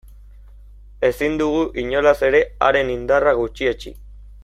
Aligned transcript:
Ezin 1.09 1.37
dugu, 1.43 1.59
inolaz 1.83 2.17
ere, 2.31 2.43
haren 2.69 2.91
indarra 2.97 3.35
gutxietsi. 3.45 3.97